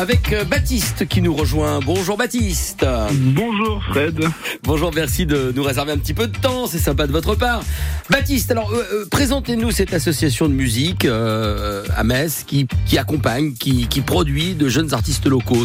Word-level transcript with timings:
avec 0.00 0.32
euh, 0.32 0.44
Baptiste 0.44 1.06
qui 1.06 1.20
nous 1.20 1.34
rejoint. 1.34 1.80
Bonjour 1.84 2.16
Baptiste. 2.16 2.86
Bonjour 3.12 3.82
Fred. 3.90 4.18
Bonjour, 4.62 4.90
merci 4.94 5.26
de 5.26 5.52
nous 5.54 5.62
réserver 5.62 5.92
un 5.92 5.98
petit 5.98 6.14
peu 6.14 6.26
de 6.26 6.36
temps, 6.38 6.66
c'est 6.66 6.78
sympa 6.78 7.06
de 7.06 7.12
votre 7.12 7.34
part. 7.34 7.62
Baptiste, 8.08 8.50
alors 8.50 8.70
euh, 8.72 8.82
euh, 8.94 9.04
présentez-nous 9.10 9.70
cette 9.72 9.92
association 9.92 10.48
de 10.48 10.54
musique 10.54 11.04
euh, 11.04 11.84
à 11.94 12.02
Metz 12.02 12.44
qui, 12.46 12.66
qui 12.86 12.96
accompagne, 12.96 13.52
qui, 13.52 13.88
qui 13.88 14.00
produit 14.00 14.54
de 14.54 14.68
jeunes 14.70 14.94
artistes 14.94 15.26
locaux. 15.26 15.64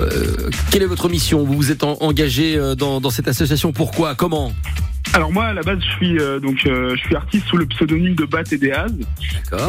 Euh, 0.00 0.50
quelle 0.72 0.82
est 0.82 0.86
votre 0.86 1.08
mission? 1.08 1.44
Vous 1.44 1.54
vous 1.54 1.70
êtes 1.70 1.84
en- 1.84 1.96
engagé 2.00 2.58
dans, 2.76 3.00
dans 3.00 3.10
cette 3.10 3.28
association 3.28 3.70
Pourquoi? 3.72 4.16
Comment? 4.16 4.52
Alors 5.16 5.32
moi 5.32 5.46
à 5.46 5.54
la 5.54 5.62
base 5.62 5.78
je 5.80 5.90
suis 5.92 6.18
euh, 6.18 6.38
donc 6.40 6.66
euh, 6.66 6.94
je 6.94 7.00
suis 7.00 7.16
artiste 7.16 7.46
sous 7.46 7.56
le 7.56 7.64
pseudonyme 7.64 8.14
de 8.14 8.26
Bat 8.26 8.52
et 8.52 8.58
Deaz 8.58 8.92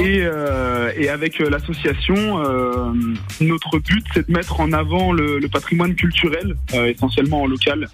et, 0.01 0.19
euh, 0.25 0.91
et 0.97 1.07
avec 1.07 1.39
euh, 1.39 1.49
l'association 1.49 2.43
euh, 2.43 2.91
notre 3.39 3.79
but 3.79 4.05
c'est 4.13 4.27
de 4.27 4.33
mettre 4.33 4.59
en 4.59 4.73
avant 4.73 5.13
le, 5.13 5.39
le 5.39 5.47
patrimoine 5.47 5.95
culturel 5.95 6.57
euh, 6.73 6.87
essentiellement 6.87 7.43
en 7.43 7.47
local 7.47 7.87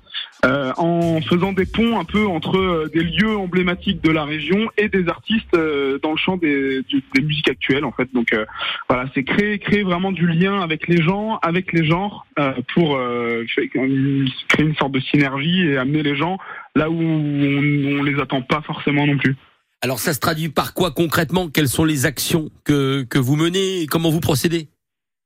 euh, 0.45 0.71
en 0.77 1.21
faisant 1.21 1.53
des 1.53 1.65
ponts 1.65 1.99
un 1.99 2.03
peu 2.05 2.25
entre 2.25 2.57
euh, 2.57 2.89
des 2.93 3.03
lieux 3.03 3.37
emblématiques 3.37 4.03
de 4.03 4.11
la 4.11 4.25
région 4.25 4.69
et 4.77 4.89
des 4.89 5.07
artistes 5.07 5.53
euh, 5.55 5.99
dans 6.03 6.11
le 6.11 6.17
champ 6.17 6.37
des, 6.37 6.81
des 7.15 7.21
musiques 7.21 7.49
actuelles 7.49 7.85
en 7.85 7.91
fait. 7.91 8.09
Donc 8.13 8.33
euh, 8.33 8.45
voilà 8.89 9.09
c'est 9.13 9.23
créer 9.23 9.59
créer 9.59 9.83
vraiment 9.83 10.11
du 10.11 10.27
lien 10.27 10.59
avec 10.61 10.87
les 10.87 11.01
gens 11.01 11.39
avec 11.41 11.73
les 11.73 11.85
genres 11.85 12.25
euh, 12.39 12.53
pour 12.73 12.99
créer 13.47 13.69
une 13.75 14.29
créer 14.49 14.65
une 14.65 14.75
sorte 14.75 14.91
de 14.91 14.99
synergie 14.99 15.67
et 15.67 15.77
amener 15.77 16.03
les 16.03 16.15
gens 16.15 16.37
là 16.75 16.89
où 16.89 16.99
on, 16.99 17.99
on 17.99 18.03
les 18.03 18.19
attend 18.19 18.41
pas 18.41 18.61
forcément 18.61 19.05
non 19.07 19.17
plus. 19.17 19.35
Alors 19.81 19.99
ça 19.99 20.13
se 20.13 20.19
traduit 20.19 20.49
par 20.49 20.73
quoi 20.73 20.91
concrètement? 20.91 21.49
Quelles 21.49 21.67
sont 21.67 21.83
les 21.83 22.05
actions 22.05 22.49
que, 22.63 23.03
que 23.03 23.19
vous 23.19 23.35
menez? 23.35 23.81
Et 23.81 23.85
Comment 23.85 24.11
vous 24.11 24.21
procédez? 24.21 24.69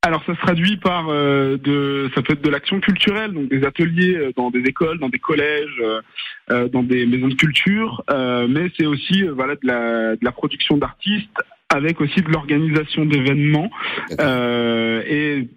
Alors 0.07 0.23
ça 0.25 0.33
se 0.35 0.39
traduit 0.39 0.77
par 0.77 1.09
euh, 1.09 1.57
de 1.57 2.09
ça 2.15 2.21
peut 2.21 2.31
être 2.31 2.41
de 2.41 2.49
l'action 2.49 2.79
culturelle, 2.79 3.33
donc 3.33 3.49
des 3.49 3.65
ateliers 3.65 4.15
euh, 4.15 4.31
dans 4.37 4.51
des 4.51 4.61
écoles, 4.61 4.99
dans 4.99 5.09
des 5.09 5.19
collèges, 5.19 5.81
euh, 5.81 6.01
euh, 6.49 6.69
dans 6.69 6.81
des 6.81 7.05
maisons 7.05 7.27
de 7.27 7.33
culture, 7.33 8.05
euh, 8.09 8.47
mais 8.49 8.71
c'est 8.77 8.85
aussi 8.85 9.25
euh, 9.25 9.33
voilà 9.33 9.55
de 9.55 9.67
la, 9.67 10.15
de 10.15 10.23
la 10.23 10.31
production 10.31 10.77
d'artistes 10.77 11.37
avec 11.67 11.99
aussi 11.99 12.21
de 12.21 12.29
l'organisation 12.29 13.03
d'événements 13.03 13.69
euh, 14.21 15.03
et 15.05 15.49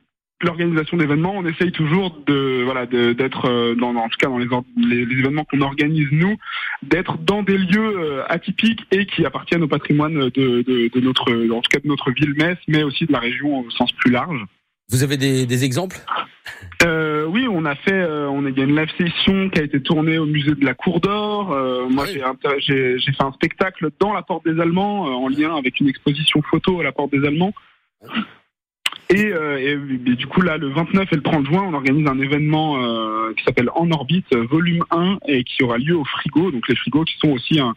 l'organisation 0.42 0.96
d'événements, 0.96 1.34
on 1.36 1.46
essaye 1.46 1.72
toujours 1.72 2.16
de 2.26 2.62
voilà 2.64 2.86
d'être 2.86 3.46
euh, 3.46 3.74
dans 3.74 3.94
en 3.94 4.08
tout 4.08 4.16
cas 4.18 4.28
dans 4.28 4.38
les, 4.38 4.48
or- 4.50 4.64
les, 4.76 5.04
les 5.04 5.18
événements 5.18 5.44
qu'on 5.44 5.60
organise 5.60 6.08
nous, 6.12 6.36
d'être 6.82 7.18
dans 7.18 7.42
des 7.42 7.58
lieux 7.58 7.98
euh, 7.98 8.22
atypiques 8.28 8.84
et 8.90 9.06
qui 9.06 9.24
appartiennent 9.26 9.62
au 9.62 9.68
patrimoine 9.68 10.14
de, 10.14 10.62
de, 10.62 10.88
de 10.88 11.00
notre 11.00 11.30
en 11.52 11.60
tout 11.60 11.70
cas 11.70 11.80
de 11.80 11.88
notre 11.88 12.10
ville 12.12 12.34
Metz, 12.36 12.58
mais 12.68 12.82
aussi 12.82 13.06
de 13.06 13.12
la 13.12 13.18
région 13.20 13.60
au 13.60 13.70
sens 13.70 13.92
plus 13.92 14.10
large. 14.10 14.40
Vous 14.92 15.04
avez 15.04 15.16
des, 15.16 15.46
des 15.46 15.62
exemples? 15.64 15.98
Euh, 16.84 17.24
oui, 17.26 17.46
on 17.48 17.64
a 17.64 17.76
fait, 17.76 17.92
euh, 17.92 18.26
on 18.28 18.44
a, 18.44 18.48
il 18.48 18.58
y 18.58 18.60
a 18.60 18.64
une 18.64 18.74
live 18.74 18.90
session 18.98 19.48
qui 19.50 19.60
a 19.60 19.62
été 19.62 19.80
tournée 19.80 20.18
au 20.18 20.26
musée 20.26 20.54
de 20.56 20.64
la 20.64 20.74
Cour 20.74 21.00
d'Or. 21.00 21.52
Euh, 21.52 21.86
moi, 21.88 22.06
Ah 22.24 22.32
oui. 22.48 22.54
j'ai 22.58 22.98
fait 22.98 23.22
un 23.22 23.30
spectacle 23.32 23.90
dans 24.00 24.12
la 24.12 24.22
Porte 24.22 24.44
des 24.44 24.60
Allemands 24.60 25.02
en 25.02 25.28
lien 25.28 25.54
avec 25.54 25.78
une 25.78 25.88
exposition 25.88 26.42
photo 26.42 26.80
à 26.80 26.82
la 26.82 26.90
Porte 26.90 27.12
des 27.12 27.24
Allemands. 27.24 27.52
Et, 29.12 29.26
euh, 29.32 29.76
du 30.16 30.26
coup, 30.26 30.40
là, 30.40 30.56
le 30.56 30.68
29 30.68 31.08
et 31.12 31.16
le 31.16 31.22
30 31.22 31.46
juin, 31.46 31.64
on 31.68 31.74
organise 31.74 32.06
un 32.06 32.18
événement 32.20 32.80
euh, 32.82 33.32
qui 33.34 33.44
s'appelle 33.44 33.68
En 33.74 33.90
orbite, 33.90 34.32
volume 34.36 34.84
1, 34.90 35.18
et 35.26 35.42
qui 35.44 35.64
aura 35.64 35.78
lieu 35.78 35.96
au 35.96 36.04
frigo. 36.04 36.50
Donc 36.52 36.68
les 36.68 36.76
frigos 36.76 37.04
qui 37.04 37.16
sont 37.18 37.30
aussi 37.32 37.58
un, 37.58 37.74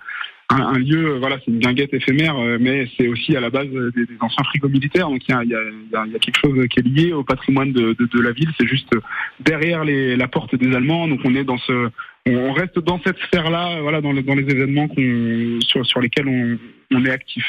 un, 0.49 0.77
lieu, 0.77 1.13
euh, 1.15 1.17
voilà, 1.19 1.37
c'est 1.39 1.49
une 1.49 1.57
guinguette 1.59 1.91
éphémère, 1.93 2.37
euh, 2.37 2.57
mais 2.61 2.87
c'est 2.95 3.07
aussi 3.07 3.35
à 3.35 3.39
la 3.39 3.49
base 3.49 3.67
euh, 3.73 3.91
des, 3.95 4.05
anciens 4.19 4.43
frigos 4.43 4.69
militaires. 4.69 5.09
Donc 5.09 5.27
il 5.27 5.31
y 5.31 5.35
a, 5.35 5.43
y, 5.43 5.55
a, 5.55 6.05
y 6.05 6.15
a- 6.15 6.19
quelque 6.19 6.37
chose 6.39 6.67
qui 6.67 6.79
est 6.79 6.87
lié 6.87 7.13
au 7.13 7.23
patrimoine 7.23 7.71
de, 7.71 7.93
de, 7.93 8.05
de 8.05 8.21
la 8.21 8.31
ville. 8.31 8.51
C'est 8.59 8.67
juste 8.67 8.91
derrière 9.39 9.83
les, 9.83 10.15
la 10.15 10.27
porte 10.27 10.53
des 10.55 10.75
Allemands. 10.75 11.07
Donc 11.07 11.21
on 11.23 11.33
est 11.33 11.43
dans 11.43 11.57
ce, 11.57 11.89
on, 12.27 12.53
reste 12.53 12.77
dans 12.77 13.01
cette 13.03 13.17
sphère-là, 13.17 13.81
voilà, 13.81 14.01
dans, 14.01 14.11
le- 14.13 14.21
dans 14.21 14.35
les 14.35 14.43
événements 14.43 14.87
qu'on, 14.87 15.59
sur, 15.61 15.83
sur 15.85 15.99
lesquels 15.99 16.27
on, 16.27 16.57
on 16.95 17.05
est 17.05 17.09
actif. 17.11 17.45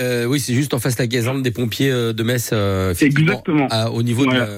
Euh, 0.00 0.24
oui, 0.24 0.40
c'est 0.40 0.54
juste 0.54 0.74
en 0.74 0.78
face 0.80 0.96
de 0.96 1.02
la 1.02 1.06
caserne 1.06 1.42
des 1.42 1.52
pompiers 1.52 1.90
euh, 1.90 2.12
de 2.12 2.22
Metz, 2.24 2.50
euh, 2.52 2.92
Exactement. 3.00 3.68
à- 3.70 3.90
au 3.90 4.02
niveau 4.02 4.26
de, 4.26 4.32
la, 4.32 4.48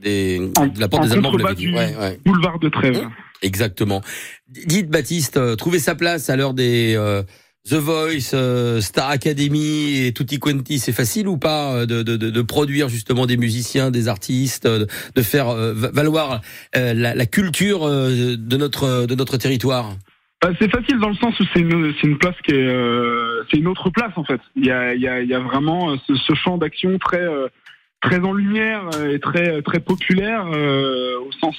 des, 0.00 0.40
En- 0.56 0.66
de 0.66 0.80
la 0.80 0.88
porte 0.88 1.02
en 1.02 1.06
des 1.06 1.12
Allemands. 1.12 1.30
vous 1.30 1.36
l'avez 1.38 1.54
dit. 1.54 1.66
du- 1.66 1.74
Ouais, 1.74 1.94
ouais, 2.00 2.18
Boulevard 2.24 2.58
de 2.58 2.68
Trèves. 2.70 2.96
Hein 3.04 3.12
exactement. 3.42 4.00
Dites 4.48 4.88
Baptiste, 4.88 5.36
euh, 5.36 5.56
trouver 5.56 5.78
sa 5.78 5.94
place 5.94 6.30
à 6.30 6.36
l'heure 6.36 6.54
des 6.54 6.94
euh, 6.96 7.22
The 7.68 7.74
Voice, 7.74 8.80
Star 8.80 9.10
Academy 9.10 10.06
et 10.06 10.12
Tutti 10.14 10.38
Quanti, 10.38 10.78
c'est 10.78 10.92
facile 10.92 11.28
ou 11.28 11.36
pas 11.36 11.84
de, 11.84 12.02
de, 12.02 12.16
de, 12.16 12.30
de 12.30 12.42
produire 12.42 12.88
justement 12.88 13.26
des 13.26 13.36
musiciens, 13.36 13.90
des 13.90 14.08
artistes, 14.08 14.66
de 14.66 15.22
faire 15.22 15.48
va- 15.52 15.90
valoir 15.90 16.40
la, 16.74 16.92
la 17.14 17.26
culture 17.26 17.86
de 17.86 18.56
notre 18.56 19.04
de 19.04 19.14
notre 19.14 19.36
territoire? 19.36 19.96
Bah, 20.40 20.50
c'est 20.60 20.70
facile 20.70 20.98
dans 21.00 21.08
le 21.08 21.16
sens 21.16 21.38
où 21.40 21.44
c'est 21.52 21.58
une, 21.60 21.92
une 22.04 22.16
place 22.16 22.36
qui 22.46 22.52
est, 22.52 22.56
euh, 22.68 23.27
c'est 23.50 23.58
une 23.58 23.68
autre 23.68 23.90
place 23.90 24.12
en 24.16 24.24
fait. 24.24 24.40
Il 24.56 24.64
y 24.64 24.70
a, 24.70 25.40
vraiment 25.40 25.92
euh, 25.92 25.96
ce, 26.06 26.34
champ 26.34 26.58
d'action 26.58 26.98
très, 26.98 27.22
euh, 27.22 27.48
très 28.00 28.20
en 28.20 28.32
lumière 28.32 28.88
euh, 28.96 29.14
et 29.14 29.20
très, 29.20 29.62
très 29.62 29.80
populaire 29.80 30.46
au 30.46 31.32
sens, 31.32 31.56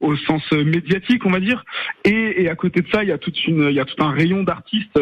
au 0.00 0.16
sens 0.16 0.50
médiatique, 0.52 1.24
on 1.24 1.30
va 1.30 1.40
dire. 1.40 1.64
Et, 2.04 2.48
à 2.48 2.54
côté 2.54 2.82
de 2.82 2.88
ça, 2.88 3.02
il 3.02 3.08
y 3.08 3.12
a 3.12 3.18
toute 3.18 3.46
une, 3.46 3.68
il 3.68 3.74
y 3.74 3.80
a 3.80 3.84
tout 3.84 4.02
un 4.02 4.10
rayon 4.10 4.42
d'artistes 4.42 4.98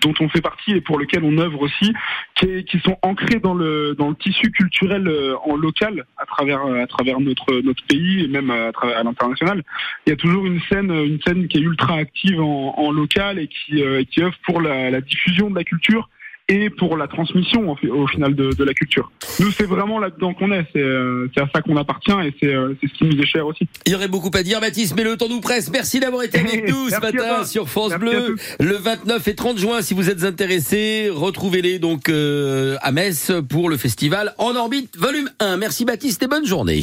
dont 0.00 0.14
on 0.20 0.28
fait 0.28 0.40
partie 0.40 0.72
et 0.72 0.80
pour 0.80 0.98
lequel 0.98 1.24
on 1.24 1.38
œuvre 1.38 1.60
aussi, 1.62 1.92
qui, 2.34 2.64
qui 2.64 2.78
sont 2.80 2.96
ancrés 3.02 3.40
dans 3.40 3.54
le, 3.54 3.94
dans 3.96 4.10
le 4.10 4.14
tissu 4.14 4.50
culturel 4.50 5.06
euh, 5.08 5.34
en 5.44 5.56
local 5.56 6.04
à 6.16 6.26
travers, 6.26 6.64
à 6.64 6.86
travers 6.86 7.20
notre, 7.20 7.60
notre 7.62 7.84
pays 7.86 8.24
et 8.24 8.28
même 8.28 8.50
à 8.50 8.72
travers 8.72 8.98
à 8.98 9.02
l'international. 9.02 9.62
Il 10.06 10.10
y 10.10 10.12
a 10.12 10.16
toujours 10.16 10.46
une 10.46 10.60
scène, 10.62 10.90
une 10.90 11.20
scène 11.22 11.48
qui 11.48 11.58
est 11.58 11.62
ultra 11.62 11.96
active 11.96 12.40
en, 12.40 12.74
en 12.76 12.90
local 12.90 13.38
et 13.38 13.48
qui, 13.48 13.82
euh, 13.82 14.04
qui 14.04 14.22
œuvre 14.22 14.36
pour 14.44 14.60
la, 14.60 14.90
la 14.90 15.00
diffusion 15.00 15.50
de 15.50 15.56
la 15.56 15.64
culture 15.64 16.08
et 16.54 16.68
pour 16.70 16.96
la 16.96 17.08
transmission 17.08 17.70
au, 17.70 17.76
fi- 17.76 17.88
au 17.88 18.06
final 18.06 18.34
de, 18.34 18.52
de 18.52 18.64
la 18.64 18.74
culture. 18.74 19.10
Nous, 19.40 19.50
c'est 19.52 19.64
vraiment 19.66 19.98
là-dedans 19.98 20.34
qu'on 20.34 20.52
est, 20.52 20.66
c'est 20.72 20.82
euh, 20.82 21.28
à 21.36 21.46
ça 21.54 21.62
qu'on 21.62 21.76
appartient 21.76 22.12
et 22.24 22.34
c'est 22.40 22.54
euh, 22.54 22.74
c'est 22.80 22.88
ce 22.88 22.94
qui 22.94 23.04
nous 23.04 23.18
est 23.20 23.26
cher 23.26 23.46
aussi. 23.46 23.66
Il 23.86 23.92
y 23.92 23.94
aurait 23.94 24.08
beaucoup 24.08 24.30
à 24.34 24.42
dire, 24.42 24.60
Baptiste, 24.60 24.94
mais 24.96 25.04
le 25.04 25.16
temps 25.16 25.28
nous 25.30 25.40
presse. 25.40 25.70
Merci 25.70 25.98
d'avoir 26.00 26.22
été 26.24 26.38
avec 26.40 26.68
nous 26.68 26.90
ce 26.90 27.00
matin 27.00 27.44
sur 27.44 27.68
France 27.68 27.94
Bleu. 27.94 28.36
Le 28.60 28.74
29 28.76 29.26
et 29.28 29.34
30 29.34 29.58
juin, 29.58 29.80
si 29.82 29.94
vous 29.94 30.10
êtes 30.10 30.24
intéressés, 30.24 31.08
retrouvez-les 31.10 31.78
donc 31.78 32.08
euh, 32.10 32.76
à 32.82 32.92
Metz 32.92 33.32
pour 33.48 33.70
le 33.70 33.76
festival 33.78 34.34
En 34.38 34.54
orbite 34.54 34.96
volume 34.98 35.30
1. 35.40 35.56
Merci 35.56 35.84
Baptiste 35.86 36.22
et 36.22 36.26
bonne 36.26 36.46
journée. 36.46 36.82